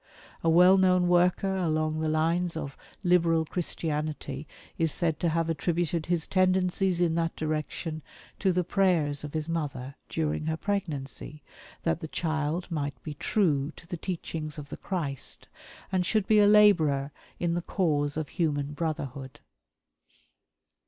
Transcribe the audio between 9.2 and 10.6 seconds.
of his mother, during her